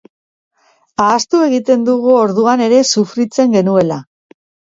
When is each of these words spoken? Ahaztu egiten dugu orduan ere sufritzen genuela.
Ahaztu 1.07 1.41
egiten 1.49 1.83
dugu 1.89 2.15
orduan 2.23 2.65
ere 2.69 2.81
sufritzen 2.95 3.55
genuela. 3.59 3.99